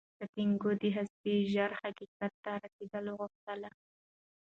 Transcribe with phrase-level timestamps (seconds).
[0.17, 3.61] سانتیاګو د هستۍ ژور حقیقت ته رسیدل غوښتل.